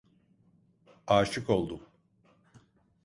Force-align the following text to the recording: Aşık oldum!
Aşık 1.07 1.49
oldum! 1.49 1.81